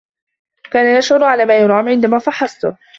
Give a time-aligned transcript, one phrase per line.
[0.71, 2.75] كان يشعر على ما يرام عندما فحصته.